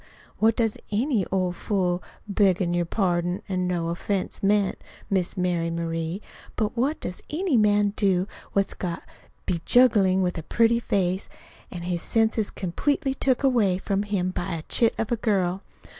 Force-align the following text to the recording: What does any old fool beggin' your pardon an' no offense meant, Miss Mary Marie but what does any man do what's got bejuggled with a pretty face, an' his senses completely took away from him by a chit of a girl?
What 0.39 0.55
does 0.55 0.79
any 0.91 1.27
old 1.31 1.55
fool 1.57 2.01
beggin' 2.27 2.73
your 2.73 2.85
pardon 2.87 3.43
an' 3.47 3.67
no 3.67 3.89
offense 3.89 4.41
meant, 4.41 4.79
Miss 5.11 5.37
Mary 5.37 5.69
Marie 5.69 6.23
but 6.55 6.75
what 6.75 6.99
does 6.99 7.21
any 7.29 7.55
man 7.55 7.93
do 7.95 8.27
what's 8.53 8.73
got 8.73 9.03
bejuggled 9.45 10.23
with 10.23 10.39
a 10.39 10.41
pretty 10.41 10.79
face, 10.79 11.29
an' 11.69 11.83
his 11.83 12.01
senses 12.01 12.49
completely 12.49 13.13
took 13.13 13.43
away 13.43 13.77
from 13.77 14.01
him 14.01 14.31
by 14.31 14.55
a 14.55 14.63
chit 14.63 14.95
of 14.97 15.11
a 15.11 15.15
girl? 15.17 15.61